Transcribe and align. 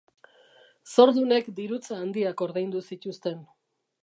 Zordunek 0.93 1.51
dirutza 1.59 1.99
handiak 2.05 2.43
ordaindu 2.47 2.83
zituzten. 2.89 3.43